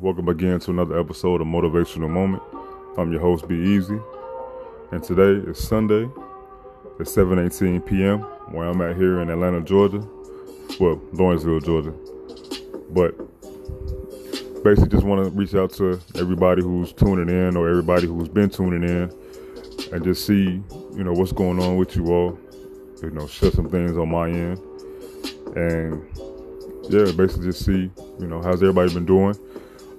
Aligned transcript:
Welcome 0.00 0.28
again 0.28 0.60
to 0.60 0.70
another 0.70 0.96
episode 0.96 1.40
of 1.40 1.48
Motivational 1.48 2.08
Moment. 2.08 2.40
I'm 2.96 3.10
your 3.10 3.20
host, 3.20 3.48
Be 3.48 3.56
Easy, 3.56 3.98
and 4.92 5.02
today 5.02 5.50
is 5.50 5.58
Sunday 5.58 6.04
at 7.00 7.06
7:18 7.06 7.84
p.m. 7.84 8.20
where 8.52 8.68
I'm 8.68 8.80
at 8.80 8.94
here 8.94 9.18
in 9.18 9.28
Atlanta, 9.28 9.60
Georgia. 9.60 10.06
Well, 10.78 11.00
Lawrenceville, 11.12 11.58
Georgia. 11.58 11.92
But 12.90 13.16
basically, 14.62 14.90
just 14.90 15.04
want 15.04 15.24
to 15.24 15.30
reach 15.30 15.56
out 15.56 15.72
to 15.74 16.00
everybody 16.14 16.62
who's 16.62 16.92
tuning 16.92 17.28
in 17.28 17.56
or 17.56 17.68
everybody 17.68 18.06
who's 18.06 18.28
been 18.28 18.50
tuning 18.50 18.88
in, 18.88 19.12
and 19.92 20.04
just 20.04 20.24
see, 20.24 20.62
you 20.94 21.02
know, 21.02 21.12
what's 21.12 21.32
going 21.32 21.60
on 21.60 21.76
with 21.76 21.96
you 21.96 22.06
all. 22.06 22.38
You 23.02 23.10
know, 23.10 23.26
share 23.26 23.50
some 23.50 23.68
things 23.68 23.96
on 23.96 24.10
my 24.10 24.30
end, 24.30 24.60
and 25.56 26.06
yeah, 26.88 27.10
basically 27.16 27.46
just 27.46 27.64
see, 27.64 27.90
you 28.20 28.26
know, 28.28 28.40
how's 28.42 28.62
everybody 28.62 28.94
been 28.94 29.04
doing. 29.04 29.36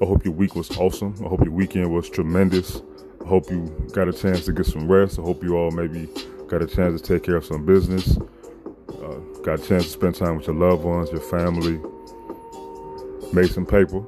I 0.02 0.05
hope 0.05 0.23
your 0.23 0.33
week 0.33 0.55
was 0.55 0.72
awesome. 0.78 1.14
I 1.25 1.28
hope 1.28 1.44
your 1.44 1.52
weekend 1.52 1.94
was 1.94 2.09
tremendous. 2.09 2.81
I 3.22 3.28
hope 3.28 3.52
you 3.52 3.66
got 3.92 4.08
a 4.08 4.14
chance 4.14 4.45
to 4.45 4.53
get 4.53 4.66
some 4.66 4.89
rest. 4.89 5.19
I 5.19 5.23
hope 5.23 5.44
you 5.44 5.58
all 5.58 5.72
maybe 5.72 6.08
got 6.47 6.61
a 6.61 6.67
chance 6.67 7.02
to 7.02 7.05
take 7.05 7.23
care 7.23 7.36
of 7.36 7.44
some 7.44 7.66
business. 7.66 8.17
Uh, 8.88 9.16
got 9.44 9.59
a 9.59 9.67
chance 9.67 9.83
to 9.83 9.89
spend 9.89 10.16
time 10.16 10.38
with 10.38 10.47
your 10.47 10.55
loved 10.55 10.86
ones, 10.86 11.11
your 11.11 11.20
family. 11.20 11.81
Made 13.33 13.52
some 13.52 13.66
paper. 13.66 14.02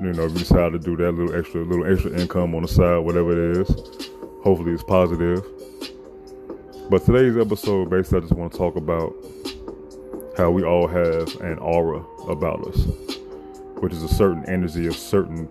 You 0.00 0.12
know, 0.12 0.26
if 0.26 0.32
you 0.32 0.38
decide 0.38 0.72
to 0.72 0.78
do 0.78 0.96
that 0.98 1.10
little 1.10 1.34
extra, 1.34 1.64
little 1.64 1.92
extra 1.92 2.12
income 2.12 2.54
on 2.54 2.62
the 2.62 2.68
side, 2.68 2.98
whatever 2.98 3.32
it 3.32 3.56
is. 3.58 3.68
Hopefully, 4.44 4.72
it's 4.72 4.84
positive. 4.84 5.44
But 6.88 7.04
today's 7.04 7.36
episode, 7.36 7.90
basically, 7.90 8.18
I 8.18 8.20
just 8.20 8.32
want 8.34 8.52
to 8.52 8.58
talk 8.58 8.76
about 8.76 9.12
how 10.36 10.52
we 10.52 10.62
all 10.62 10.86
have 10.86 11.40
an 11.40 11.58
aura 11.58 12.04
about 12.28 12.64
us 12.68 13.09
which 13.80 13.92
is 13.92 14.02
a 14.02 14.08
certain 14.08 14.44
energy, 14.46 14.86
a 14.86 14.92
certain 14.92 15.48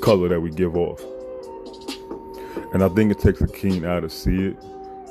color 0.00 0.28
that 0.28 0.40
we 0.40 0.50
give 0.50 0.76
off. 0.76 1.00
And 2.72 2.82
I 2.82 2.88
think 2.88 3.12
it 3.12 3.20
takes 3.20 3.40
a 3.40 3.46
keen 3.46 3.86
eye 3.86 4.00
to 4.00 4.10
see 4.10 4.48
it. 4.48 4.56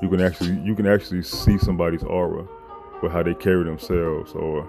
You 0.01 0.09
can 0.09 0.19
actually 0.19 0.59
you 0.61 0.75
can 0.75 0.85
actually 0.85 1.23
see 1.23 1.57
somebody's 1.57 2.03
aura 2.03 2.45
with 3.01 3.11
how 3.11 3.23
they 3.23 3.33
carry 3.33 3.63
themselves 3.63 4.33
or 4.33 4.67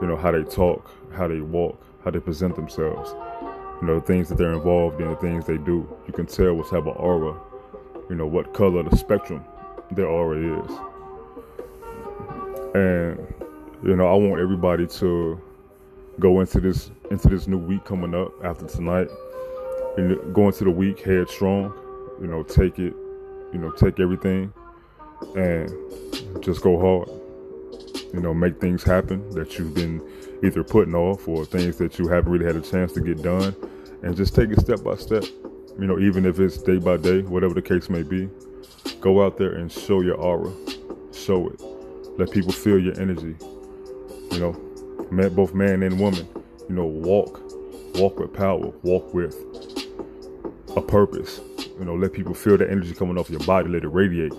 you 0.00 0.06
know 0.06 0.16
how 0.16 0.30
they 0.30 0.42
talk, 0.42 0.90
how 1.14 1.26
they 1.26 1.40
walk, 1.40 1.82
how 2.04 2.10
they 2.10 2.20
present 2.20 2.54
themselves. 2.54 3.14
You 3.80 3.88
know, 3.88 3.94
the 3.98 4.06
things 4.06 4.28
that 4.28 4.36
they're 4.36 4.52
involved 4.52 5.00
in, 5.00 5.08
the 5.08 5.16
things 5.16 5.46
they 5.46 5.56
do. 5.56 5.88
You 6.06 6.12
can 6.12 6.26
tell 6.26 6.54
what 6.54 6.68
type 6.68 6.86
of 6.86 6.96
aura, 6.96 7.34
you 8.10 8.16
know, 8.16 8.26
what 8.26 8.52
color 8.52 8.82
the 8.82 8.96
spectrum 8.96 9.42
their 9.90 10.06
aura 10.06 10.62
is. 10.62 10.70
And 12.74 13.34
you 13.82 13.96
know, 13.96 14.06
I 14.06 14.14
want 14.14 14.40
everybody 14.40 14.86
to 14.86 15.40
go 16.20 16.40
into 16.40 16.60
this 16.60 16.90
into 17.10 17.28
this 17.28 17.46
new 17.46 17.58
week 17.58 17.84
coming 17.84 18.14
up 18.14 18.32
after 18.44 18.66
tonight. 18.66 19.08
And 19.96 20.34
go 20.34 20.46
into 20.46 20.64
the 20.64 20.70
week 20.70 21.00
headstrong, 21.00 21.72
you 22.20 22.26
know, 22.26 22.42
take 22.42 22.80
it, 22.80 22.94
you 23.52 23.58
know, 23.60 23.70
take 23.70 24.00
everything 24.00 24.52
and 25.36 25.70
just 26.42 26.62
go 26.62 26.78
hard. 26.80 27.08
You 28.12 28.20
know, 28.20 28.34
make 28.34 28.60
things 28.60 28.82
happen 28.82 29.28
that 29.30 29.58
you've 29.58 29.74
been 29.74 30.02
either 30.42 30.64
putting 30.64 30.94
off 30.94 31.28
or 31.28 31.44
things 31.44 31.76
that 31.78 31.98
you 31.98 32.08
haven't 32.08 32.32
really 32.32 32.44
had 32.44 32.56
a 32.56 32.60
chance 32.60 32.92
to 32.92 33.00
get 33.00 33.22
done. 33.22 33.54
And 34.02 34.16
just 34.16 34.34
take 34.34 34.50
it 34.50 34.60
step 34.60 34.82
by 34.82 34.96
step. 34.96 35.24
You 35.78 35.86
know, 35.86 35.98
even 35.98 36.26
if 36.26 36.38
it's 36.38 36.58
day 36.58 36.78
by 36.78 36.96
day, 36.96 37.22
whatever 37.22 37.54
the 37.54 37.62
case 37.62 37.88
may 37.88 38.02
be, 38.02 38.28
go 39.00 39.24
out 39.24 39.38
there 39.38 39.54
and 39.54 39.70
show 39.70 40.00
your 40.00 40.16
aura. 40.16 40.52
Show 41.12 41.48
it. 41.48 41.60
Let 42.18 42.30
people 42.30 42.52
feel 42.52 42.78
your 42.78 43.00
energy. 43.00 43.34
You 44.30 44.38
know, 44.38 44.73
both 45.16 45.54
man 45.54 45.82
and 45.82 45.98
woman, 45.98 46.26
you 46.68 46.74
know, 46.74 46.86
walk, 46.86 47.40
walk 47.96 48.18
with 48.18 48.32
power, 48.32 48.72
walk 48.82 49.12
with 49.14 49.36
a 50.76 50.82
purpose. 50.82 51.40
You 51.78 51.84
know, 51.84 51.94
let 51.94 52.12
people 52.12 52.34
feel 52.34 52.56
the 52.56 52.70
energy 52.70 52.94
coming 52.94 53.18
off 53.18 53.30
your 53.30 53.40
body, 53.40 53.68
let 53.68 53.84
it 53.84 53.88
radiate. 53.88 54.32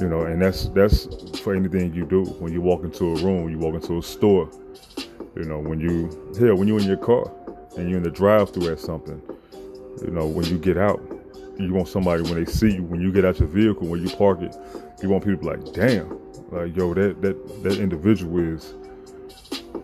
You 0.00 0.08
know, 0.08 0.22
and 0.22 0.42
that's 0.42 0.68
that's 0.70 1.06
for 1.40 1.54
anything 1.54 1.94
you 1.94 2.04
do. 2.04 2.24
When 2.24 2.52
you 2.52 2.60
walk 2.60 2.82
into 2.82 3.16
a 3.16 3.22
room, 3.22 3.48
you 3.48 3.58
walk 3.58 3.74
into 3.74 3.98
a 3.98 4.02
store. 4.02 4.50
You 5.36 5.44
know, 5.44 5.58
when 5.58 5.80
you 5.80 6.34
here, 6.38 6.54
when 6.54 6.68
you're 6.68 6.80
in 6.80 6.86
your 6.86 6.96
car 6.96 7.30
and 7.76 7.88
you're 7.88 7.98
in 7.98 8.04
the 8.04 8.10
drive-through 8.10 8.72
at 8.72 8.80
something. 8.80 9.20
You 10.02 10.10
know, 10.10 10.26
when 10.26 10.44
you 10.46 10.58
get 10.58 10.76
out, 10.76 11.00
you 11.58 11.72
want 11.72 11.88
somebody 11.88 12.22
when 12.22 12.34
they 12.34 12.50
see 12.50 12.74
you, 12.74 12.82
when 12.82 13.00
you 13.00 13.12
get 13.12 13.24
out 13.24 13.38
your 13.38 13.48
vehicle, 13.48 13.86
when 13.86 14.02
you 14.04 14.14
park 14.16 14.42
it, 14.42 14.56
you 15.02 15.08
want 15.08 15.24
people 15.24 15.46
like, 15.48 15.72
damn, 15.72 16.18
like 16.50 16.76
yo, 16.76 16.92
that 16.94 17.22
that 17.22 17.62
that 17.62 17.78
individual 17.78 18.38
is 18.54 18.74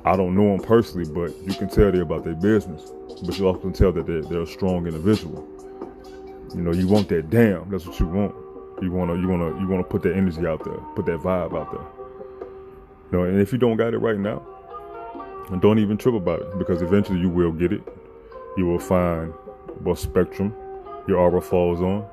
I 0.05 0.17
don't 0.17 0.35
know 0.35 0.57
them 0.57 0.61
personally, 0.61 1.11
but 1.11 1.37
you 1.47 1.55
can 1.55 1.69
tell 1.69 1.93
they're 1.93 2.03
about 2.03 2.25
their 2.25 2.35
business. 2.35 2.91
But 3.23 3.39
you 3.39 3.47
also 3.47 3.61
can 3.61 3.73
tell 3.73 3.93
that 3.93 4.07
they're, 4.07 4.23
they're 4.23 4.43
a 4.43 4.47
strong 4.47 4.87
individual. 4.87 5.47
You 6.55 6.63
know, 6.63 6.73
you 6.73 6.89
want 6.89 7.09
that 7.11 7.31
damn. 7.31 7.69
That's 7.71 7.87
what 7.87 8.01
you 8.01 8.07
want. 8.07 8.35
You 8.83 8.91
wanna, 8.91 9.15
you 9.17 9.29
wanna, 9.29 9.61
you 9.61 9.69
wanna 9.69 9.85
put 9.85 10.03
that 10.03 10.17
energy 10.17 10.47
out 10.47 10.65
there, 10.65 10.79
put 10.95 11.05
that 11.07 11.21
vibe 11.21 11.59
out 11.59 11.71
there. 11.71 11.87
You 13.13 13.19
know, 13.19 13.25
and 13.25 13.41
if 13.41 13.53
you 13.53 13.59
don't 13.59 13.77
got 13.77 13.93
it 13.93 13.99
right 13.99 14.19
now, 14.19 14.43
don't 15.61 15.79
even 15.79 15.99
trip 15.99 16.15
about 16.15 16.41
it 16.41 16.59
because 16.59 16.81
eventually 16.81 17.19
you 17.19 17.29
will 17.29 17.53
get 17.53 17.73
it. 17.73 17.83
You 18.57 18.67
will 18.67 18.79
find 18.79 19.33
what 19.81 19.99
spectrum 19.99 20.55
your 21.07 21.19
aura 21.19 21.41
falls 21.41 21.83
on. 21.83 22.07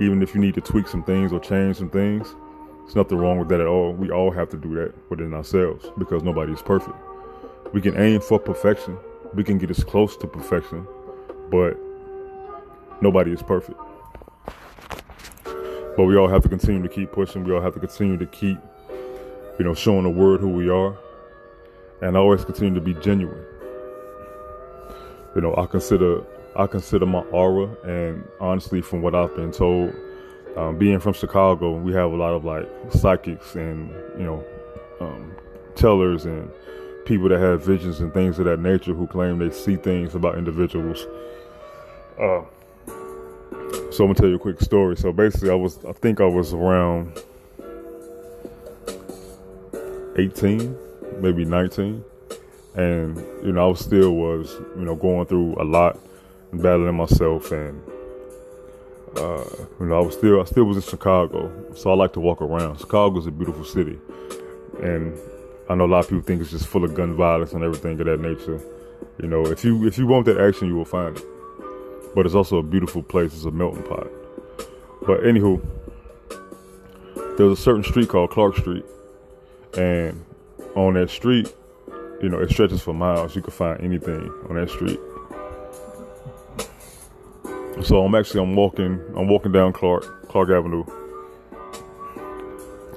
Even 0.00 0.22
if 0.22 0.34
you 0.34 0.40
need 0.40 0.54
to 0.54 0.60
tweak 0.60 0.88
some 0.88 1.04
things 1.04 1.32
or 1.32 1.38
change 1.38 1.76
some 1.76 1.90
things, 1.90 2.34
there's 2.86 2.94
nothing 2.94 3.18
wrong 3.18 3.40
with 3.40 3.48
that 3.48 3.60
at 3.60 3.66
all. 3.66 3.92
We 3.92 4.12
all 4.12 4.30
have 4.30 4.48
to 4.50 4.56
do 4.56 4.76
that 4.76 4.94
within 5.10 5.34
ourselves 5.34 5.90
because 5.98 6.22
nobody 6.22 6.52
is 6.52 6.62
perfect. 6.62 6.94
We 7.72 7.80
can 7.80 7.96
aim 7.96 8.20
for 8.20 8.38
perfection. 8.38 8.96
We 9.34 9.42
can 9.42 9.58
get 9.58 9.70
as 9.70 9.82
close 9.82 10.16
to 10.18 10.28
perfection, 10.28 10.86
but 11.50 11.76
nobody 13.00 13.32
is 13.32 13.42
perfect. 13.42 13.76
But 15.96 16.04
we 16.04 16.16
all 16.16 16.28
have 16.28 16.44
to 16.44 16.48
continue 16.48 16.80
to 16.80 16.88
keep 16.88 17.10
pushing. 17.10 17.42
We 17.42 17.52
all 17.52 17.60
have 17.60 17.74
to 17.74 17.80
continue 17.80 18.18
to 18.18 18.26
keep, 18.26 18.56
you 19.58 19.64
know, 19.64 19.74
showing 19.74 20.04
the 20.04 20.10
world 20.10 20.38
who 20.38 20.50
we 20.50 20.68
are, 20.68 20.96
and 22.02 22.16
always 22.16 22.44
continue 22.44 22.74
to 22.74 22.80
be 22.80 22.94
genuine. 22.94 23.44
You 25.34 25.40
know, 25.40 25.56
I 25.56 25.66
consider 25.66 26.22
I 26.54 26.68
consider 26.68 27.04
my 27.04 27.22
aura, 27.32 27.68
and 27.82 28.22
honestly, 28.38 28.80
from 28.80 29.02
what 29.02 29.16
I've 29.16 29.34
been 29.34 29.50
told, 29.50 29.92
um, 30.56 30.78
being 30.78 30.98
from 30.98 31.12
Chicago, 31.12 31.76
we 31.76 31.92
have 31.92 32.12
a 32.12 32.16
lot 32.16 32.32
of 32.32 32.44
like 32.44 32.68
psychics 32.90 33.54
and 33.54 33.90
you 34.18 34.24
know 34.24 34.44
um, 35.00 35.32
tellers 35.74 36.24
and 36.24 36.50
people 37.04 37.28
that 37.28 37.38
have 37.38 37.62
visions 37.64 38.00
and 38.00 38.12
things 38.12 38.38
of 38.38 38.46
that 38.46 38.58
nature 38.58 38.94
who 38.94 39.06
claim 39.06 39.38
they 39.38 39.50
see 39.50 39.76
things 39.76 40.14
about 40.14 40.38
individuals. 40.38 41.06
Uh, 42.18 42.42
so 43.90 44.04
I'm 44.04 44.08
gonna 44.08 44.14
tell 44.14 44.28
you 44.28 44.36
a 44.36 44.38
quick 44.38 44.60
story. 44.60 44.96
So 44.96 45.12
basically, 45.12 45.50
I 45.50 45.54
was 45.54 45.84
I 45.84 45.92
think 45.92 46.20
I 46.20 46.26
was 46.26 46.54
around 46.54 47.22
18, 50.16 50.76
maybe 51.20 51.44
19, 51.44 52.02
and 52.76 53.18
you 53.44 53.52
know 53.52 53.70
I 53.70 53.74
still 53.74 54.12
was 54.12 54.54
you 54.76 54.84
know 54.84 54.96
going 54.96 55.26
through 55.26 55.56
a 55.60 55.64
lot, 55.64 55.98
battling 56.52 56.96
myself 56.96 57.52
and 57.52 57.80
uh, 59.18 59.44
you 59.80 59.86
know, 59.86 59.98
I 59.98 60.04
was 60.04 60.14
still 60.14 60.40
I 60.40 60.44
still 60.44 60.64
was 60.64 60.76
in 60.76 60.82
Chicago, 60.82 61.50
so 61.74 61.90
I 61.90 61.94
like 61.94 62.12
to 62.14 62.20
walk 62.20 62.42
around. 62.42 62.78
Chicago 62.78 63.18
is 63.18 63.26
a 63.26 63.30
beautiful 63.30 63.64
city, 63.64 63.98
and 64.82 65.16
I 65.68 65.74
know 65.74 65.84
a 65.84 65.86
lot 65.86 66.00
of 66.00 66.08
people 66.08 66.22
think 66.22 66.40
it's 66.40 66.50
just 66.50 66.66
full 66.66 66.84
of 66.84 66.94
gun 66.94 67.14
violence 67.14 67.52
and 67.52 67.64
everything 67.64 67.98
of 68.00 68.06
that 68.06 68.20
nature. 68.20 68.60
You 69.20 69.28
know, 69.28 69.46
if 69.46 69.64
you 69.64 69.86
if 69.86 69.98
you 69.98 70.06
want 70.06 70.26
that 70.26 70.38
action, 70.38 70.68
you 70.68 70.76
will 70.76 70.84
find 70.84 71.16
it. 71.16 71.24
but 72.14 72.26
it's 72.26 72.34
also 72.34 72.56
a 72.58 72.62
beautiful 72.62 73.02
place. 73.02 73.34
It's 73.34 73.44
a 73.44 73.50
melting 73.50 73.82
pot. 73.84 74.08
But 75.06 75.20
anywho, 75.20 75.64
there's 77.36 77.58
a 77.58 77.62
certain 77.62 77.84
street 77.84 78.08
called 78.08 78.30
Clark 78.30 78.56
Street, 78.56 78.84
and 79.76 80.24
on 80.74 80.94
that 80.94 81.10
street, 81.10 81.54
you 82.22 82.28
know, 82.28 82.38
it 82.40 82.50
stretches 82.50 82.82
for 82.82 82.94
miles. 82.94 83.36
You 83.36 83.42
can 83.42 83.52
find 83.52 83.80
anything 83.82 84.30
on 84.48 84.56
that 84.56 84.70
street. 84.70 84.98
So 87.82 88.04
I'm 88.04 88.14
actually 88.14 88.42
I'm 88.42 88.56
walking 88.56 89.00
I'm 89.16 89.28
walking 89.28 89.52
down 89.52 89.72
Clark 89.72 90.28
Clark 90.28 90.48
Avenue, 90.50 90.84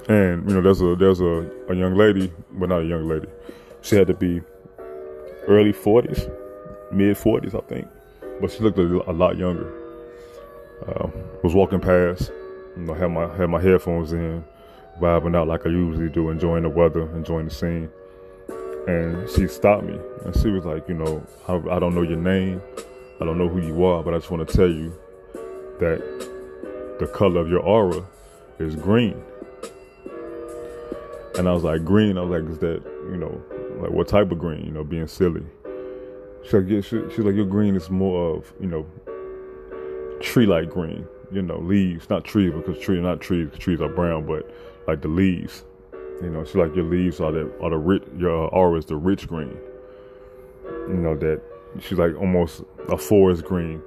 and 0.08 0.48
you 0.48 0.54
know 0.54 0.62
there's 0.62 0.80
a 0.80 0.96
there's 0.96 1.20
a, 1.20 1.50
a 1.68 1.74
young 1.74 1.96
lady, 1.96 2.32
but 2.52 2.70
not 2.70 2.82
a 2.82 2.86
young 2.86 3.06
lady. 3.06 3.28
She 3.82 3.96
had 3.96 4.06
to 4.06 4.14
be 4.14 4.40
early 5.46 5.72
40s, 5.72 6.30
mid 6.92 7.16
40s, 7.16 7.54
I 7.54 7.66
think, 7.66 7.88
but 8.40 8.50
she 8.50 8.60
looked 8.60 8.78
a, 8.78 9.10
a 9.10 9.12
lot 9.12 9.36
younger. 9.36 9.70
Uh, 10.86 11.08
was 11.42 11.54
walking 11.54 11.80
past, 11.80 12.32
you 12.76 12.84
know, 12.84 12.94
had 12.94 13.08
my 13.08 13.28
had 13.36 13.50
my 13.50 13.60
headphones 13.60 14.12
in, 14.12 14.42
vibing 15.00 15.36
out 15.36 15.46
like 15.46 15.66
I 15.66 15.70
usually 15.70 16.08
do, 16.08 16.30
enjoying 16.30 16.62
the 16.62 16.68
weather, 16.68 17.02
enjoying 17.16 17.46
the 17.46 17.54
scene. 17.54 17.90
And 18.86 19.28
she 19.30 19.46
stopped 19.46 19.84
me, 19.84 19.98
and 20.24 20.34
she 20.36 20.48
was 20.48 20.64
like, 20.64 20.88
you 20.88 20.94
know, 20.94 21.24
I, 21.48 21.76
I 21.76 21.78
don't 21.78 21.94
know 21.94 22.02
your 22.02 22.16
name, 22.16 22.62
I 23.20 23.24
don't 23.24 23.36
know 23.36 23.48
who 23.48 23.60
you 23.60 23.84
are, 23.84 24.02
but 24.02 24.14
I 24.14 24.18
just 24.18 24.30
want 24.30 24.48
to 24.48 24.56
tell 24.56 24.68
you 24.68 24.94
that 25.78 26.00
the 26.98 27.06
color 27.06 27.40
of 27.40 27.48
your 27.48 27.60
aura 27.60 28.02
is 28.58 28.74
green. 28.76 29.20
And 31.36 31.48
I 31.48 31.52
was 31.52 31.62
like, 31.62 31.84
green. 31.84 32.18
I 32.18 32.22
was 32.22 32.40
like, 32.40 32.50
is 32.50 32.58
that, 32.58 32.82
you 33.10 33.16
know, 33.16 33.40
like 33.80 33.90
what 33.90 34.08
type 34.08 34.30
of 34.30 34.38
green? 34.38 34.64
You 34.64 34.72
know, 34.72 34.84
being 34.84 35.06
silly. 35.06 35.44
She's 36.42 36.52
like, 36.54 36.64
yeah, 36.68 36.80
she, 36.80 37.02
she's 37.10 37.20
like, 37.20 37.34
your 37.34 37.46
green 37.46 37.76
is 37.76 37.90
more 37.90 38.36
of, 38.36 38.52
you 38.60 38.66
know, 38.66 38.86
tree-like 40.20 40.70
green. 40.70 41.06
You 41.32 41.42
know, 41.42 41.58
leaves, 41.58 42.10
not 42.10 42.24
trees 42.24 42.52
because 42.52 42.78
trees, 42.78 42.98
are 42.98 43.02
not 43.02 43.20
trees. 43.20 43.48
Trees 43.58 43.80
are 43.80 43.88
brown, 43.88 44.26
but 44.26 44.50
like 44.86 45.02
the 45.02 45.08
leaves. 45.08 45.64
You 46.22 46.28
know, 46.28 46.44
she's 46.44 46.56
like 46.56 46.74
your 46.74 46.84
leaves 46.84 47.20
are 47.20 47.32
the 47.32 47.50
are 47.62 47.70
the 47.70 47.78
rich. 47.78 48.02
Your 48.18 48.48
aura 48.48 48.78
is 48.78 48.86
the 48.86 48.96
rich 48.96 49.28
green. 49.28 49.56
You 50.64 50.94
know 50.94 51.16
that 51.16 51.40
she's 51.78 51.98
like 51.98 52.14
almost 52.16 52.62
a 52.88 52.96
forest 52.96 53.44
green, 53.44 53.82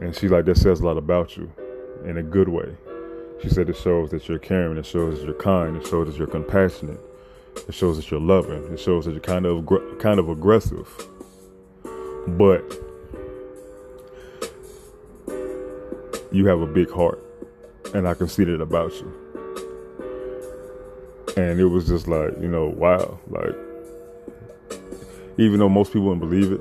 and 0.00 0.14
she's 0.14 0.30
like 0.30 0.44
that 0.46 0.56
says 0.56 0.80
a 0.80 0.84
lot 0.84 0.96
about 0.96 1.36
you, 1.36 1.50
in 2.04 2.18
a 2.18 2.22
good 2.22 2.48
way. 2.48 2.76
She 3.42 3.48
said 3.48 3.68
it 3.68 3.76
shows 3.76 4.10
that 4.10 4.28
you're 4.28 4.38
caring, 4.38 4.78
it 4.78 4.86
shows 4.86 5.18
that 5.18 5.26
you're 5.26 5.34
kind, 5.34 5.76
it 5.76 5.86
shows 5.86 6.08
that 6.08 6.16
you're 6.16 6.26
compassionate, 6.26 7.00
it 7.68 7.74
shows 7.74 7.96
that 7.96 8.10
you're 8.10 8.20
loving, 8.20 8.64
it 8.72 8.80
shows 8.80 9.04
that 9.04 9.12
you're 9.12 9.20
kind 9.20 9.46
of 9.46 9.68
kind 9.98 10.18
of 10.18 10.28
aggressive. 10.28 10.88
But 12.28 12.64
you 16.32 16.46
have 16.46 16.60
a 16.60 16.66
big 16.66 16.90
heart, 16.90 17.22
and 17.94 18.08
I 18.08 18.14
can 18.14 18.28
see 18.28 18.44
that 18.44 18.60
about 18.60 18.92
you. 18.94 19.12
And 21.36 21.60
it 21.60 21.66
was 21.66 21.86
just 21.86 22.08
like, 22.08 22.32
you 22.40 22.48
know, 22.48 22.66
wow, 22.66 23.18
like 23.28 23.54
even 25.38 25.58
though 25.58 25.68
most 25.68 25.92
people 25.92 26.08
wouldn't 26.08 26.28
believe 26.28 26.50
it, 26.52 26.60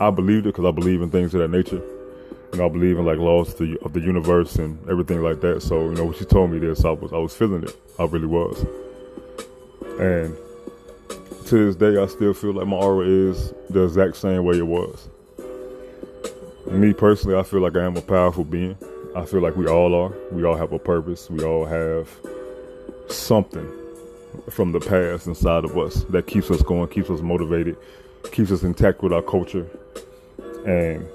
I 0.00 0.10
believed 0.10 0.46
it 0.46 0.54
because 0.54 0.64
I 0.64 0.70
believe 0.70 1.02
in 1.02 1.10
things 1.10 1.34
of 1.34 1.40
that 1.40 1.48
nature 1.48 1.82
and 2.54 2.62
I 2.62 2.68
believe 2.68 2.98
in 2.98 3.04
like 3.04 3.18
laws 3.18 3.52
of 3.52 3.58
the, 3.58 3.78
of 3.82 3.92
the 3.92 4.00
universe 4.00 4.56
and 4.56 4.78
everything 4.88 5.22
like 5.22 5.40
that. 5.40 5.62
So 5.62 5.90
you 5.90 5.94
know, 5.94 6.04
when 6.06 6.14
she 6.14 6.24
told 6.24 6.50
me 6.50 6.58
this, 6.58 6.84
I 6.84 6.90
was 6.90 7.12
I 7.12 7.18
was 7.18 7.34
feeling 7.34 7.64
it. 7.64 7.76
I 7.98 8.04
really 8.04 8.26
was. 8.26 8.64
And 9.98 10.36
to 11.46 11.66
this 11.66 11.76
day, 11.76 12.00
I 12.00 12.06
still 12.06 12.32
feel 12.32 12.54
like 12.54 12.66
my 12.66 12.76
aura 12.76 13.06
is 13.06 13.52
the 13.70 13.84
exact 13.84 14.16
same 14.16 14.44
way 14.44 14.58
it 14.58 14.66
was. 14.66 15.08
Me 16.70 16.92
personally, 16.92 17.36
I 17.36 17.42
feel 17.42 17.60
like 17.60 17.76
I 17.76 17.84
am 17.84 17.96
a 17.96 18.00
powerful 18.00 18.44
being. 18.44 18.76
I 19.14 19.24
feel 19.24 19.40
like 19.40 19.56
we 19.56 19.66
all 19.66 19.94
are. 19.94 20.12
We 20.30 20.44
all 20.44 20.56
have 20.56 20.72
a 20.72 20.78
purpose. 20.78 21.28
We 21.30 21.44
all 21.44 21.64
have 21.66 22.08
something 23.08 23.70
from 24.50 24.72
the 24.72 24.80
past 24.80 25.26
inside 25.26 25.64
of 25.64 25.76
us 25.76 26.04
that 26.04 26.26
keeps 26.26 26.50
us 26.50 26.62
going, 26.62 26.88
keeps 26.88 27.10
us 27.10 27.20
motivated, 27.20 27.76
keeps 28.32 28.50
us 28.50 28.62
intact 28.62 29.02
with 29.02 29.12
our 29.12 29.22
culture, 29.22 29.66
and 30.66 31.06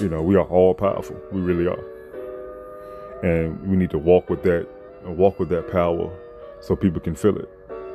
you 0.00 0.08
know, 0.08 0.22
we 0.22 0.36
are 0.36 0.46
all 0.46 0.74
powerful. 0.74 1.16
We 1.32 1.40
really 1.40 1.66
are. 1.66 1.84
And 3.22 3.60
we 3.68 3.76
need 3.76 3.90
to 3.90 3.98
walk 3.98 4.28
with 4.28 4.42
that 4.42 4.66
and 5.04 5.16
walk 5.16 5.38
with 5.38 5.48
that 5.50 5.70
power 5.70 6.10
so 6.60 6.74
people 6.76 7.00
can 7.00 7.14
feel 7.14 7.36
it 7.38 7.48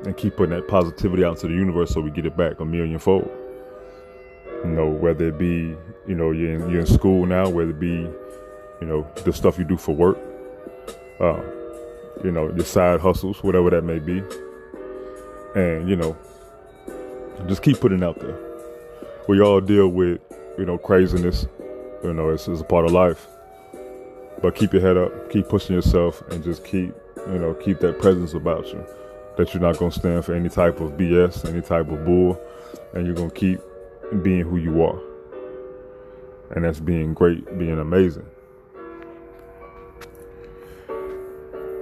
and 0.06 0.16
keep 0.16 0.38
putting 0.38 0.56
that 0.56 0.68
positivity 0.68 1.24
out 1.24 1.36
into 1.36 1.48
the 1.48 1.54
universe 1.54 1.92
so 1.92 2.02
we 2.02 2.10
get 2.10 2.26
it 2.26 2.38
back 2.38 2.60
a 2.60 2.66
million 2.66 3.00
fold. 3.00 3.30
You 4.64 4.72
know, 4.72 4.88
whether 4.90 5.28
it 5.28 5.38
be, 5.38 5.76
you 6.08 6.16
know, 6.16 6.32
you're 6.32 6.54
in, 6.54 6.70
you're 6.70 6.82
in 6.82 6.86
school 6.86 7.26
now, 7.26 7.50
whether 7.50 7.72
it 7.72 7.80
be, 7.80 8.10
you 8.82 8.88
know, 8.88 9.08
the 9.26 9.34
stuff 9.34 9.58
you 9.58 9.66
do 9.66 9.78
for 9.78 9.94
work, 9.94 10.18
uh, 11.20 11.42
you 12.24 12.32
know, 12.32 12.50
your 12.54 12.66
side 12.66 13.00
hustles, 13.00 13.44
whatever 13.44 13.70
that 13.70 13.84
may 13.84 14.00
be. 14.00 14.24
And, 15.56 15.90
you 15.90 15.96
know, 15.96 16.18
just 17.48 17.62
keep 17.62 17.80
putting 17.80 18.04
out 18.04 18.20
there. 18.20 18.49
We 19.30 19.42
all 19.42 19.62
deal 19.62 19.90
with, 19.90 20.22
you 20.58 20.66
know, 20.66 20.80
craziness, 20.80 21.46
you 22.04 22.14
know, 22.14 22.30
it's, 22.30 22.48
it's 22.48 22.62
a 22.62 22.64
part 22.64 22.86
of 22.86 22.94
life. 22.94 23.28
But 24.42 24.56
keep 24.56 24.74
your 24.74 24.82
head 24.82 24.98
up, 24.98 25.30
keep 25.30 25.48
pushing 25.48 25.76
yourself, 25.76 26.24
and 26.32 26.44
just 26.44 26.66
keep, 26.66 26.96
you 27.28 27.38
know, 27.38 27.54
keep 27.54 27.80
that 27.82 28.00
presence 28.00 28.34
about 28.34 28.66
you. 28.70 28.84
That 29.38 29.54
you're 29.54 29.62
not 29.62 29.78
gonna 29.78 29.92
stand 29.92 30.26
for 30.26 30.34
any 30.34 30.50
type 30.50 30.80
of 30.80 30.94
BS, 30.94 31.48
any 31.48 31.62
type 31.62 31.92
of 31.92 32.04
bull, 32.06 32.42
and 32.96 33.06
you're 33.06 33.14
gonna 33.14 33.30
keep 33.30 33.60
being 34.24 34.42
who 34.42 34.58
you 34.58 34.82
are. 34.82 35.00
And 36.56 36.66
that's 36.66 36.80
being 36.80 37.14
great, 37.14 37.56
being 37.60 37.78
amazing. 37.78 38.26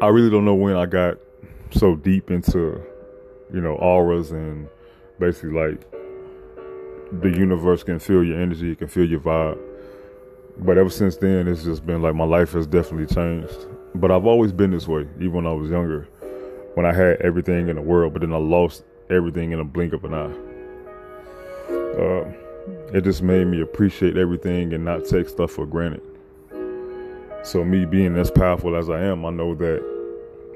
I 0.01 0.07
really 0.07 0.29
don't 0.29 0.43
know 0.43 0.55
when 0.55 0.75
I 0.75 0.85
got 0.85 1.17
so 1.71 1.95
deep 1.95 2.29
into, 2.29 2.81
you 3.53 3.61
know, 3.61 3.75
auras 3.75 4.31
and 4.31 4.67
basically 5.17 5.51
like 5.51 5.81
the 7.12 7.30
universe 7.30 7.83
can 7.83 8.00
feel 8.00 8.24
your 8.24 8.39
energy, 8.39 8.71
it 8.71 8.80
can 8.80 8.88
feel 8.88 9.06
your 9.06 9.19
vibe 9.19 9.57
but 10.59 10.77
ever 10.77 10.89
since 10.89 11.18
then, 11.18 11.48
it's 11.48 11.63
just 11.63 11.86
been 11.86 12.01
like 12.01 12.15
my 12.15 12.25
life 12.25 12.54
has 12.54 12.65
definitely 12.65 13.13
changed. 13.13 13.68
But 13.95 14.12
I've 14.12 14.25
always 14.25 14.51
been 14.51 14.71
this 14.71 14.88
way, 14.88 15.07
even 15.18 15.33
when 15.33 15.48
I 15.48 15.51
was 15.51 15.69
younger, 15.69 16.07
when 16.74 16.86
I 16.86 16.94
had 16.94 17.21
everything 17.21 17.69
in 17.69 17.75
the 17.75 17.81
world, 17.81 18.13
but 18.13 18.21
then 18.21 18.33
I 18.33 18.38
lost 18.38 18.83
everything 19.09 19.51
in 19.51 19.59
a 19.59 19.63
blink 19.63 19.94
of 19.94 20.04
an 20.04 20.13
eye. 20.13 20.33
Uh, 21.69 22.25
it 22.94 23.04
just 23.04 23.21
made 23.21 23.48
me 23.48 23.62
appreciate 23.62 24.18
everything 24.18 24.74
and 24.74 24.83
not 24.83 25.06
take 25.06 25.30
stuff 25.30 25.51
for 25.51 25.65
granted. 25.65 26.01
So, 27.44 27.63
me 27.63 27.86
being 27.86 28.18
as 28.18 28.31
powerful 28.31 28.75
as 28.75 28.89
I 28.89 29.00
am, 29.01 29.25
I 29.25 29.29
know 29.29 29.53
that 29.55 29.84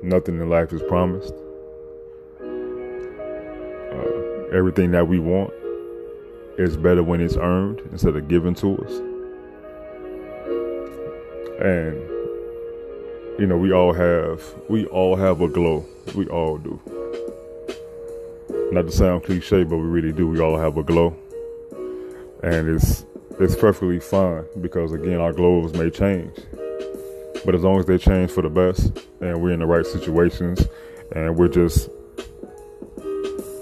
nothing 0.04 0.42
in 0.42 0.50
life 0.50 0.74
is 0.74 0.82
promised. 0.84 1.34
Uh, 3.92 4.48
everything 4.52 4.92
that 4.92 5.08
we 5.08 5.20
want 5.20 5.54
is 6.58 6.78
better 6.78 7.04
when 7.04 7.22
it's 7.22 7.38
earned 7.38 7.82
instead 7.92 8.16
of 8.16 8.28
given 8.28 8.54
to 8.56 8.78
us. 8.78 8.92
And 11.62 11.96
you 13.40 13.48
know, 13.48 13.58
we 13.58 13.72
all 13.72 13.94
have 13.94 14.44
we 14.70 14.86
all 14.88 15.16
have 15.16 15.42
a 15.42 15.48
glow. 15.48 15.86
We 16.16 16.28
all 16.28 16.58
do. 16.58 16.80
Not 18.72 18.84
to 18.84 18.92
sound 18.92 19.24
cliche, 19.24 19.64
but 19.64 19.78
we 19.78 19.84
really 19.84 20.12
do. 20.12 20.28
We 20.28 20.40
all 20.40 20.58
have 20.58 20.78
a 20.78 20.84
glow. 20.84 21.16
And 22.44 22.70
it's 22.70 23.06
it's 23.40 23.56
perfectly 23.56 24.00
fine 24.00 24.46
because 24.62 24.94
again 24.94 25.20
our 25.20 25.34
glows 25.34 25.74
may 25.74 25.90
change. 25.90 26.36
But 27.46 27.56
as 27.56 27.62
long 27.62 27.80
as 27.80 27.86
they 27.86 27.98
change 27.98 28.30
for 28.30 28.44
the 28.44 28.50
best 28.50 28.92
and 29.20 29.42
we're 29.42 29.52
in 29.52 29.60
the 29.60 29.66
right 29.66 29.86
situations 29.86 30.68
and 31.16 31.36
we're 31.36 31.48
just 31.48 31.90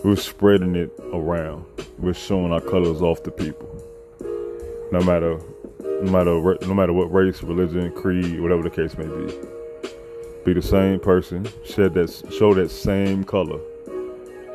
we're 0.03 0.15
spreading 0.15 0.75
it 0.75 0.91
around. 1.13 1.65
We're 1.97 2.13
showing 2.13 2.53
our 2.53 2.61
colors 2.61 3.01
off 3.01 3.23
to 3.23 3.31
people. 3.31 3.67
No 4.91 5.01
matter 5.01 5.39
no 6.01 6.11
matter 6.11 6.57
no 6.67 6.73
matter 6.73 6.93
what 6.93 7.11
race, 7.11 7.43
religion, 7.43 7.91
creed, 7.93 8.39
whatever 8.39 8.63
the 8.63 8.69
case 8.69 8.97
may 8.97 9.05
be. 9.05 9.33
Be 10.45 10.53
the 10.53 10.61
same 10.61 10.99
person, 10.99 11.47
shed 11.65 11.93
that 11.95 12.09
show 12.37 12.53
that 12.53 12.69
same 12.69 13.23
color 13.23 13.59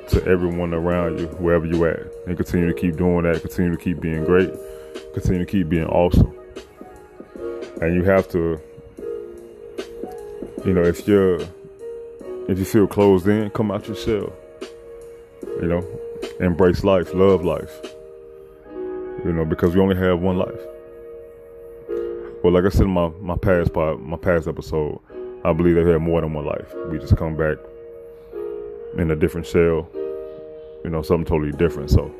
to 0.08 0.24
everyone 0.26 0.72
around 0.72 1.18
you, 1.18 1.26
wherever 1.26 1.66
you 1.66 1.84
at, 1.86 2.00
and 2.26 2.36
continue 2.36 2.66
to 2.66 2.74
keep 2.74 2.96
doing 2.96 3.24
that. 3.24 3.42
Continue 3.42 3.70
to 3.70 3.82
keep 3.82 4.00
being 4.00 4.24
great. 4.24 4.50
Continue 5.12 5.44
to 5.44 5.50
keep 5.50 5.68
being 5.68 5.86
awesome. 5.86 6.34
And 7.82 7.94
you 7.94 8.02
have 8.04 8.28
to, 8.30 8.60
you 10.64 10.72
know, 10.72 10.82
if 10.82 11.06
you're 11.06 11.40
if 12.48 12.58
you 12.58 12.64
feel 12.64 12.86
closed 12.86 13.28
in, 13.28 13.50
come 13.50 13.70
out 13.70 13.86
your 13.86 13.96
shell. 13.96 14.32
You 15.61 15.68
know, 15.68 16.00
embrace 16.40 16.84
life, 16.84 17.14
love 17.14 17.44
life. 17.44 17.73
You 19.25 19.32
know, 19.32 19.44
because 19.44 19.75
we 19.75 19.80
only 19.80 19.96
have 19.96 20.20
one 20.20 20.37
life. 20.37 20.61
Well, 22.42 22.52
like 22.52 22.64
I 22.64 22.68
said 22.68 22.82
in 22.82 22.90
my, 22.90 23.08
my 23.20 23.37
past 23.37 23.73
part, 23.73 24.00
my 24.00 24.16
past 24.18 24.49
episode, 24.49 25.00
I 25.44 25.52
believe 25.52 25.76
that 25.76 25.84
we 25.84 25.92
have 25.92 26.00
more 26.02 26.20
than 26.20 26.34
one 26.34 26.44
life. 26.44 26.75
We 26.90 26.99
just 26.99 27.16
come 27.16 27.37
back 27.37 27.56
in 28.99 29.11
a 29.11 29.16
different 29.16 29.46
shell, 29.46 29.88
you 30.84 30.90
know, 30.90 31.02
something 31.02 31.25
totally 31.25 31.52
different. 31.52 31.90
So, 31.90 32.14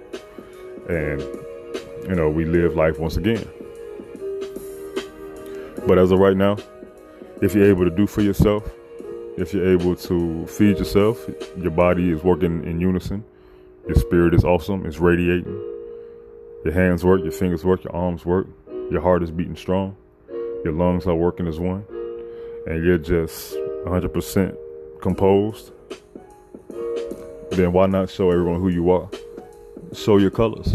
and 0.89 1.21
you 2.09 2.15
know, 2.15 2.31
we 2.31 2.45
live 2.45 2.75
life 2.75 2.99
once 2.99 3.17
again. 3.17 3.47
But 5.87 5.99
as 5.99 6.11
of 6.11 6.19
right 6.19 6.37
now, 6.37 6.57
if 7.43 7.55
you're 7.55 7.69
able 7.69 7.85
to 7.85 7.91
do 7.91 8.07
for 8.07 8.23
yourself, 8.23 8.69
if 9.37 9.53
you're 9.53 9.73
able 9.73 9.97
to 9.97 10.47
feed 10.47 10.79
yourself, 10.79 11.29
your 11.57 11.71
body 11.71 12.11
is 12.11 12.23
working 12.23 12.65
in 12.65 12.81
unison. 12.81 13.25
Your 13.87 13.97
spirit 13.97 14.35
is 14.35 14.45
awesome, 14.45 14.87
it's 14.87 14.99
radiating. 14.99 15.61
Your 16.65 16.73
hands 16.73 17.05
work, 17.05 17.23
your 17.23 17.33
fingers 17.33 17.65
work, 17.65 17.85
your 17.85 17.95
arms 17.95 18.25
work. 18.25 18.47
Your 18.91 19.01
heart 19.01 19.23
is 19.23 19.31
beating 19.31 19.57
strong. 19.57 19.97
Your 20.65 20.73
lungs 20.73 21.07
are 21.07 21.15
working 21.15 21.47
as 21.47 21.59
one. 21.59 21.85
And 22.67 22.85
you're 22.85 22.99
just 22.99 23.55
100% 23.85 24.57
composed. 25.03 25.73
Then 27.51 27.73
why 27.73 27.87
not 27.87 28.09
show 28.11 28.31
everyone 28.31 28.61
who 28.61 28.69
you 28.69 28.91
are? 28.91 29.09
Show 29.93 30.17
your 30.19 30.31
colors. 30.31 30.75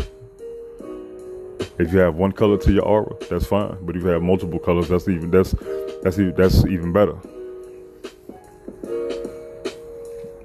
If 1.79 1.93
you 1.93 1.99
have 1.99 2.15
one 2.15 2.33
color 2.33 2.57
to 2.57 2.71
your 2.71 2.83
aura, 2.83 3.15
that's 3.29 3.47
fine. 3.47 3.77
But 3.81 3.95
if 3.95 4.03
you 4.03 4.09
have 4.09 4.21
multiple 4.21 4.59
colors, 4.59 4.89
that's 4.89 5.07
even 5.07 5.31
that's 5.31 5.55
that's 6.03 6.19
even, 6.19 6.35
that's 6.35 6.65
even 6.65 6.91
better. 6.91 7.15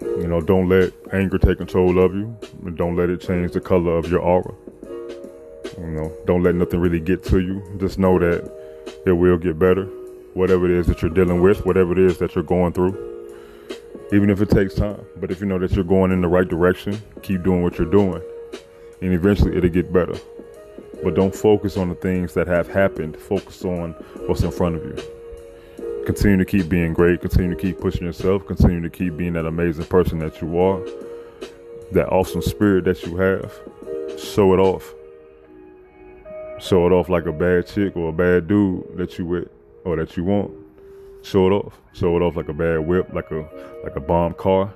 You 0.00 0.28
know, 0.28 0.40
don't 0.40 0.68
let 0.68 0.92
anger 1.12 1.38
take 1.38 1.58
control 1.58 1.98
of 1.98 2.14
you. 2.14 2.36
Don't 2.76 2.96
let 2.96 3.10
it 3.10 3.20
change 3.20 3.52
the 3.52 3.60
color 3.60 3.96
of 3.96 4.10
your 4.10 4.20
aura. 4.20 4.54
You 5.78 5.86
know, 5.86 6.12
don't 6.24 6.42
let 6.42 6.54
nothing 6.54 6.80
really 6.80 7.00
get 7.00 7.22
to 7.24 7.40
you. 7.40 7.62
Just 7.78 7.98
know 7.98 8.18
that 8.18 8.50
it 9.06 9.12
will 9.12 9.36
get 9.36 9.58
better. 9.58 9.84
Whatever 10.34 10.66
it 10.66 10.72
is 10.72 10.86
that 10.86 11.02
you're 11.02 11.10
dealing 11.10 11.42
with, 11.42 11.66
whatever 11.66 11.92
it 11.92 11.98
is 11.98 12.18
that 12.18 12.34
you're 12.34 12.44
going 12.44 12.72
through, 12.72 12.96
even 14.12 14.30
if 14.30 14.40
it 14.40 14.50
takes 14.50 14.74
time. 14.74 15.04
But 15.16 15.30
if 15.30 15.40
you 15.40 15.46
know 15.46 15.58
that 15.58 15.72
you're 15.72 15.84
going 15.84 16.10
in 16.10 16.20
the 16.20 16.28
right 16.28 16.48
direction, 16.48 17.00
keep 17.22 17.42
doing 17.42 17.62
what 17.62 17.78
you're 17.78 17.90
doing, 17.90 18.22
and 19.00 19.12
eventually 19.12 19.56
it'll 19.56 19.70
get 19.70 19.92
better. 19.92 20.16
But 21.02 21.14
don't 21.14 21.34
focus 21.34 21.76
on 21.76 21.88
the 21.88 21.94
things 21.94 22.34
that 22.34 22.46
have 22.46 22.68
happened. 22.68 23.16
Focus 23.16 23.64
on 23.64 23.92
what's 24.26 24.42
in 24.42 24.50
front 24.50 24.76
of 24.76 24.84
you. 24.84 24.96
Continue 26.06 26.38
to 26.38 26.44
keep 26.44 26.68
being 26.68 26.92
great. 26.92 27.20
Continue 27.20 27.54
to 27.54 27.61
keep 27.61 27.80
pushing 27.80 28.04
yourself. 28.04 28.46
Continue 28.46 28.82
to 28.82 28.90
keep 28.90 29.16
being 29.16 29.32
that 29.34 29.46
amazing 29.46 29.87
person 29.87 30.18
that 30.18 30.40
you 30.40 30.58
are. 30.58 30.80
That 31.92 32.08
awesome 32.11 32.42
spirit 32.42 32.84
that 32.84 33.02
you 33.04 33.16
have. 33.16 33.52
Show 34.18 34.54
it 34.54 34.58
off. 34.58 34.92
Show 36.61 36.87
it 36.87 36.92
off 36.92 37.08
like 37.08 37.26
a 37.26 37.32
bad 37.32 37.66
chick 37.66 37.96
or 37.96 38.11
a 38.11 38.12
bad 38.12 38.49
dude 38.49 38.96
that 38.96 39.18
you 39.18 39.26
with 39.26 39.49
or 39.84 39.96
that 39.96 40.16
you 40.16 40.25
want. 40.25 40.52
Show 41.23 41.46
it 41.46 41.50
off. 41.50 41.78
Show 41.92 42.16
it 42.16 42.23
off 42.23 42.37
like 42.37 42.49
a 42.49 42.52
bad 42.52 42.78
whip, 42.78 43.12
like 43.12 43.30
a 43.30 43.49
like 43.82 43.96
a 43.96 44.00
bomb 44.00 44.34
car. 44.34 44.73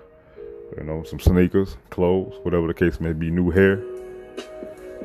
You 0.76 0.84
know, 0.84 1.02
some 1.02 1.20
sneakers, 1.20 1.76
clothes, 1.90 2.34
whatever 2.42 2.66
the 2.66 2.74
case 2.74 3.00
may 3.00 3.12
be, 3.12 3.30
new 3.30 3.50
hair 3.50 3.82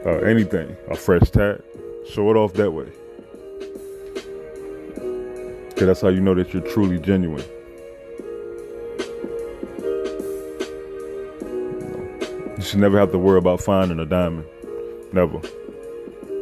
uh, 0.06 0.20
anything, 0.20 0.75
a 0.89 0.96
fresh 0.96 1.30
tat, 1.30 1.62
show 2.10 2.30
it 2.30 2.36
off 2.36 2.53
that 2.53 2.72
way. 2.72 2.88
Cause 5.84 5.88
that's 5.90 6.02
how 6.02 6.08
you 6.08 6.22
know 6.22 6.34
that 6.34 6.54
you're 6.54 6.63
truly 6.63 6.98
genuine. 6.98 7.44
You 12.56 12.63
should 12.63 12.80
never 12.80 12.98
have 12.98 13.12
to 13.12 13.20
worry 13.20 13.38
about 13.38 13.60
finding 13.60 14.00
a 14.00 14.06
diamond. 14.06 14.46
Never. 15.12 15.42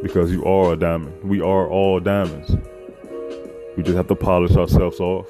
Because 0.00 0.30
you 0.30 0.44
are 0.44 0.74
a 0.74 0.76
diamond. 0.76 1.28
We 1.28 1.40
are 1.40 1.68
all 1.68 1.98
diamonds. 1.98 2.54
We 3.76 3.82
just 3.82 3.96
have 3.96 4.06
to 4.06 4.14
polish 4.14 4.54
ourselves 4.54 5.00
off. 5.00 5.26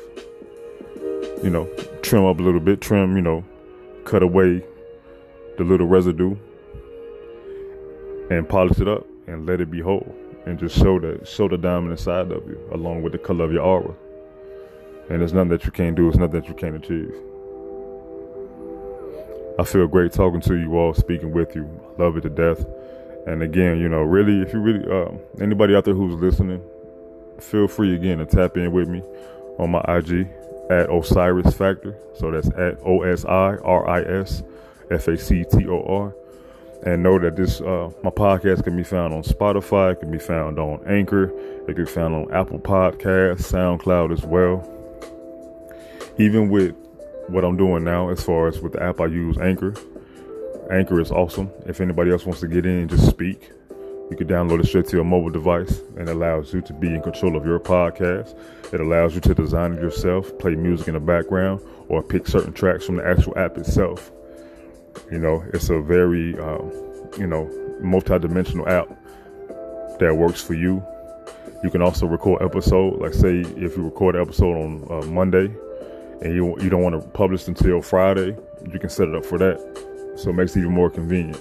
You 1.43 1.49
know, 1.49 1.65
trim 2.03 2.27
up 2.27 2.39
a 2.39 2.43
little 2.43 2.61
bit, 2.61 2.83
trim, 2.83 3.17
you 3.17 3.23
know, 3.23 3.43
cut 4.05 4.23
away 4.23 4.63
the 5.57 5.65
little 5.65 5.87
residue 5.87 6.37
and 8.29 8.47
polish 8.47 8.79
it 8.79 8.89
up 8.89 9.07
and 9.27 9.47
let 9.47 9.63
it 9.63 9.71
be 9.71 9.81
whole 9.81 10.15
and 10.47 10.59
just 10.59 10.77
show 10.77 10.99
the 10.99 11.25
show 11.25 11.49
the 11.49 11.57
diamond 11.57 11.93
inside 11.93 12.31
of 12.33 12.47
you 12.49 12.59
along 12.73 13.03
with 13.03 13.13
the 13.13 13.19
color 13.19 13.45
of 13.45 13.53
your 13.53 13.63
aura. 13.63 13.95
And 15.09 15.21
there's 15.21 15.33
nothing 15.33 15.51
that 15.51 15.65
you 15.65 15.73
can't 15.73 15.97
do, 15.97 16.09
it's 16.09 16.17
nothing 16.17 16.41
that 16.41 16.49
you 16.49 16.55
can't 16.55 16.77
achieve. 16.77 17.15
I 19.59 19.65
feel 19.65 19.87
great 19.87 20.13
talking 20.13 20.41
to 20.43 20.55
you 20.55 20.77
all, 20.79 20.95
speaking 20.95 21.33
with 21.33 21.55
you. 21.55 21.69
Love 21.99 22.17
it 22.17 22.23
to 22.23 22.31
death. 22.31 22.65
And 23.27 23.43
again, 23.43 23.79
you 23.79 23.89
know, 23.89 24.01
really, 24.01 24.41
if 24.41 24.53
you 24.53 24.61
really, 24.61 24.85
um, 24.91 25.21
anybody 25.41 25.77
out 25.77 25.85
there 25.85 25.95
who's 25.95 26.15
listening, 26.15 26.63
feel 27.39 27.69
free 27.69 27.95
again 27.95 28.19
to 28.19 28.27
tap 28.27 28.57
in 28.57 28.73
with 28.73 28.89
me 28.89 29.03
on 29.59 29.71
my 29.71 29.81
IG 29.89 30.29
at 30.71 30.91
Osiris 30.91 31.55
Factor. 31.55 31.97
So 32.15 32.31
that's 32.31 32.49
at 32.49 32.79
O 32.85 33.03
S 33.03 33.25
I 33.25 33.57
R 33.57 33.89
I 33.89 34.03
S 34.03 34.43
F 34.91 35.07
A 35.09 35.17
C 35.19 35.45
T 35.45 35.69
O 35.69 35.83
R 35.83 36.15
and 36.85 37.03
know 37.03 37.19
that 37.19 37.37
this 37.37 37.61
uh, 37.61 37.91
my 38.03 38.11
podcast 38.11 38.65
can 38.65 38.77
be 38.77 38.83
found 38.83 39.15
on 39.15 39.23
Spotify, 39.23 39.93
it 39.93 40.01
can 40.01 40.11
be 40.11 40.19
found 40.19 40.59
on 40.59 40.83
Anchor, 40.87 41.25
it 41.69 41.75
can 41.75 41.85
be 41.85 41.91
found 41.91 42.15
on 42.15 42.33
Apple 42.33 42.59
Podcasts, 42.59 43.53
SoundCloud 43.53 44.13
as 44.13 44.25
well. 44.25 44.69
Even 46.19 46.49
with 46.51 46.75
what 47.29 47.45
I'm 47.45 47.57
doing 47.57 47.85
now, 47.85 48.11
as 48.11 48.23
far 48.23 48.49
as 48.49 48.61
with 48.61 48.73
the 48.73 48.83
app 48.83 49.01
I 49.01 49.07
use, 49.07 49.39
Anchor. 49.39 49.75
Anchor 50.71 51.01
is 51.01 51.11
awesome. 51.11 51.51
If 51.67 51.81
anybody 51.81 52.11
else 52.11 52.25
wants 52.25 52.41
to 52.41 52.49
get 52.49 52.67
in 52.67 52.79
and 52.79 52.91
just 52.91 53.09
speak, 53.09 53.51
you 54.11 54.17
can 54.17 54.27
download 54.27 54.61
it 54.61 54.67
straight 54.67 54.87
to 54.89 54.97
your 54.97 55.05
mobile 55.05 55.31
device 55.31 55.81
and 55.97 56.09
allows 56.09 56.53
you 56.53 56.61
to 56.63 56.73
be 56.73 56.89
in 56.89 57.01
control 57.03 57.37
of 57.37 57.47
your 57.47 57.59
podcast. 57.59 58.37
It 58.73 58.81
allows 58.81 59.15
you 59.15 59.21
to 59.23 59.35
design 59.35 59.73
it 59.73 59.81
yourself, 59.81 60.37
play 60.39 60.55
music 60.55 60.89
in 60.89 60.95
the 60.95 61.01
background, 61.01 61.61
or 61.89 62.03
pick 62.03 62.27
certain 62.27 62.53
tracks 62.53 62.85
from 62.85 62.97
the 62.97 63.07
actual 63.07 63.37
app 63.39 63.57
itself. 63.57 64.13
You 65.13 65.19
know, 65.19 65.45
it's 65.53 65.69
a 65.69 65.79
very, 65.79 66.39
um, 66.39 66.73
you 67.19 67.27
know, 67.27 67.47
multi-dimensional 67.83 68.67
app 68.67 68.89
that 69.99 70.17
works 70.17 70.43
for 70.43 70.55
you. 70.55 70.83
You 71.63 71.69
can 71.69 71.83
also 71.83 72.07
record 72.07 72.43
episode. 72.43 72.99
Like 72.99 73.13
say, 73.13 73.41
if 73.41 73.77
you 73.77 73.85
record 73.85 74.17
an 74.17 74.23
episode 74.23 74.57
on 74.57 74.87
uh, 74.91 75.07
Monday 75.07 75.55
and 76.23 76.35
you 76.35 76.59
you 76.61 76.71
don't 76.71 76.81
want 76.81 77.01
to 77.01 77.07
publish 77.11 77.47
until 77.47 77.83
Friday, 77.83 78.35
you 78.73 78.79
can 78.79 78.89
set 78.89 79.07
it 79.07 79.15
up 79.15 79.27
for 79.27 79.37
that. 79.37 79.59
So 80.17 80.31
it 80.31 80.33
makes 80.33 80.57
it 80.57 80.61
even 80.61 80.73
more 80.73 80.89
convenient. 80.89 81.41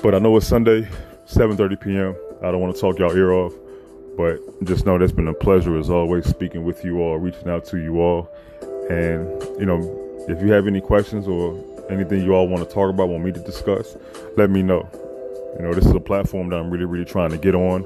But 0.00 0.14
I 0.14 0.20
know 0.20 0.36
it's 0.36 0.46
Sunday, 0.46 0.88
7:30 1.26 1.80
p.m. 1.80 2.16
I 2.44 2.52
don't 2.52 2.60
want 2.60 2.76
to 2.76 2.80
talk 2.80 3.00
y'all 3.00 3.16
ear 3.16 3.32
off, 3.32 3.52
but 4.16 4.38
just 4.62 4.86
know 4.86 4.96
that's 4.98 5.10
been 5.10 5.26
a 5.26 5.34
pleasure 5.34 5.76
as 5.76 5.90
always 5.90 6.26
speaking 6.26 6.62
with 6.62 6.84
you 6.84 7.00
all, 7.00 7.18
reaching 7.18 7.48
out 7.48 7.64
to 7.66 7.78
you 7.78 8.00
all, 8.00 8.30
and 8.88 9.26
you 9.58 9.66
know, 9.66 9.80
if 10.28 10.40
you 10.40 10.52
have 10.52 10.68
any 10.68 10.80
questions 10.80 11.26
or 11.26 11.73
anything 11.90 12.22
you 12.22 12.34
all 12.34 12.48
want 12.48 12.66
to 12.66 12.74
talk 12.74 12.90
about, 12.90 13.08
want 13.08 13.24
me 13.24 13.32
to 13.32 13.40
discuss, 13.40 13.96
let 14.36 14.50
me 14.50 14.62
know. 14.62 14.88
You 15.56 15.62
know, 15.62 15.72
this 15.72 15.86
is 15.86 15.92
a 15.92 16.00
platform 16.00 16.48
that 16.50 16.56
I'm 16.56 16.70
really, 16.70 16.84
really 16.84 17.04
trying 17.04 17.30
to 17.30 17.38
get 17.38 17.54
on. 17.54 17.84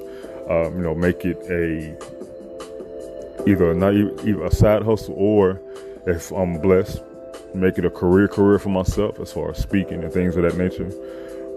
Um, 0.48 0.76
you 0.76 0.82
know, 0.82 0.94
make 0.94 1.24
it 1.24 1.36
a 1.50 1.94
either 3.46 3.74
not 3.74 3.94
even 3.94 4.42
a 4.42 4.50
side 4.50 4.82
hustle 4.82 5.14
or 5.16 5.60
if 6.06 6.30
I'm 6.32 6.58
blessed, 6.60 7.02
make 7.54 7.78
it 7.78 7.84
a 7.84 7.90
career 7.90 8.28
career 8.28 8.58
for 8.58 8.70
myself 8.70 9.20
as 9.20 9.32
far 9.32 9.50
as 9.50 9.58
speaking 9.58 10.02
and 10.02 10.12
things 10.12 10.36
of 10.36 10.42
that 10.42 10.56
nature. 10.56 10.90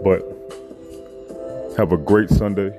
But 0.03 0.21
have 1.77 1.91
a 1.91 1.97
great 1.97 2.29
Sunday. 2.29 2.77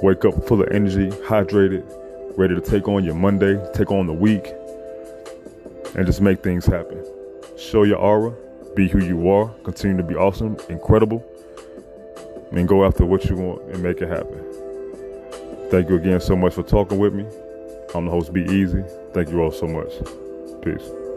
Wake 0.00 0.24
up 0.24 0.46
full 0.46 0.62
of 0.62 0.68
energy, 0.70 1.10
hydrated, 1.26 1.84
ready 2.36 2.54
to 2.54 2.60
take 2.60 2.86
on 2.86 3.02
your 3.04 3.16
Monday, 3.16 3.60
take 3.74 3.90
on 3.90 4.06
the 4.06 4.12
week, 4.12 4.46
and 5.96 6.06
just 6.06 6.20
make 6.20 6.40
things 6.44 6.64
happen. 6.64 7.04
Show 7.58 7.82
your 7.82 7.98
aura, 7.98 8.32
be 8.76 8.88
who 8.88 9.04
you 9.04 9.28
are, 9.28 9.48
continue 9.64 9.96
to 9.96 10.04
be 10.04 10.14
awesome, 10.14 10.56
incredible, 10.68 11.24
and 12.52 12.68
go 12.68 12.84
after 12.84 13.04
what 13.04 13.24
you 13.24 13.34
want 13.34 13.62
and 13.72 13.82
make 13.82 14.00
it 14.00 14.08
happen. 14.08 14.44
Thank 15.68 15.88
you 15.88 15.96
again 15.96 16.20
so 16.20 16.36
much 16.36 16.54
for 16.54 16.62
talking 16.62 16.98
with 16.98 17.12
me. 17.12 17.26
I'm 17.94 18.04
the 18.04 18.10
host, 18.12 18.32
Be 18.32 18.44
Easy. 18.44 18.84
Thank 19.12 19.30
you 19.30 19.40
all 19.40 19.50
so 19.50 19.66
much. 19.66 19.90
Peace. 20.62 21.07